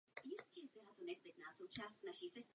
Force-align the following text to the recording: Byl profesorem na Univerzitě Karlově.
Byl 0.23 0.31
profesorem 0.37 0.85
na 0.85 0.97
Univerzitě 0.99 1.31
Karlově. 1.75 2.43